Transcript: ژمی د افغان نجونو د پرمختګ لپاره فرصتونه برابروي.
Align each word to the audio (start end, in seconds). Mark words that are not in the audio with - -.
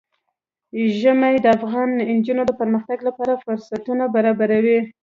ژمی 0.99 1.35
د 1.41 1.45
افغان 1.57 1.89
نجونو 2.15 2.43
د 2.47 2.51
پرمختګ 2.61 2.99
لپاره 3.07 3.41
فرصتونه 3.43 4.03
برابروي. 4.15 4.79